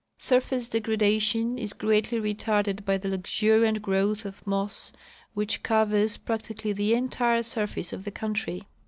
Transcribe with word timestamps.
Sur 0.17 0.41
face 0.41 0.67
degradation 0.67 1.59
is 1.59 1.73
greatly 1.73 2.19
retarded 2.19 2.83
by 2.83 2.97
the 2.97 3.07
luxuriant 3.07 3.83
growth 3.83 4.25
of 4.25 4.47
moss 4.47 4.91
which 5.35 5.61
covers 5.61 6.17
practically 6.17 6.73
the 6.73 6.95
entire 6.95 7.43
surface 7.43 7.93
of 7.93 8.03
the 8.03 8.09
country. 8.09 8.63